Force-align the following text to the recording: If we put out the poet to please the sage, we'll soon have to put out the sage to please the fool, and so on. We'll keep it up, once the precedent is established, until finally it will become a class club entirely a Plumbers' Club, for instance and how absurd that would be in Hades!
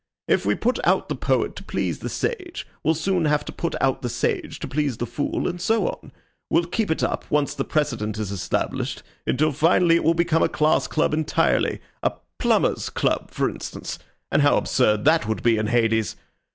If 0.27 0.47
we 0.47 0.55
put 0.55 0.79
out 0.83 1.09
the 1.09 1.15
poet 1.15 1.55
to 1.57 1.63
please 1.63 1.99
the 1.99 2.09
sage, 2.09 2.65
we'll 2.83 2.95
soon 2.95 3.25
have 3.25 3.45
to 3.45 3.51
put 3.51 3.75
out 3.79 4.01
the 4.01 4.09
sage 4.09 4.57
to 4.61 4.67
please 4.67 4.97
the 4.97 5.05
fool, 5.05 5.47
and 5.47 5.61
so 5.61 5.89
on. 5.89 6.11
We'll 6.49 6.65
keep 6.65 6.89
it 6.89 7.03
up, 7.03 7.29
once 7.29 7.53
the 7.53 7.65
precedent 7.65 8.17
is 8.17 8.31
established, 8.31 9.03
until 9.27 9.51
finally 9.51 9.97
it 9.97 10.03
will 10.03 10.15
become 10.15 10.41
a 10.41 10.49
class 10.49 10.87
club 10.87 11.13
entirely 11.13 11.81
a 12.01 12.13
Plumbers' 12.39 12.89
Club, 12.89 13.29
for 13.29 13.47
instance 13.47 13.99
and 14.31 14.41
how 14.41 14.57
absurd 14.57 15.05
that 15.05 15.27
would 15.27 15.43
be 15.43 15.59
in 15.59 15.67
Hades! 15.67 16.15